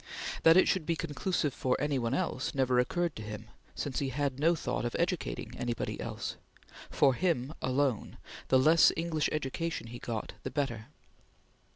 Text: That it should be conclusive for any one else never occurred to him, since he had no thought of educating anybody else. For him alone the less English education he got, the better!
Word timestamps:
That 0.41 0.57
it 0.57 0.67
should 0.67 0.87
be 0.87 0.95
conclusive 0.95 1.53
for 1.53 1.77
any 1.79 1.99
one 1.99 2.15
else 2.15 2.55
never 2.55 2.79
occurred 2.79 3.15
to 3.17 3.21
him, 3.21 3.49
since 3.75 3.99
he 3.99 4.09
had 4.09 4.39
no 4.39 4.55
thought 4.55 4.83
of 4.83 4.95
educating 4.97 5.55
anybody 5.55 6.01
else. 6.01 6.37
For 6.89 7.13
him 7.13 7.53
alone 7.61 8.17
the 8.47 8.57
less 8.57 8.91
English 8.97 9.29
education 9.31 9.85
he 9.85 9.99
got, 9.99 10.33
the 10.41 10.49
better! 10.49 10.87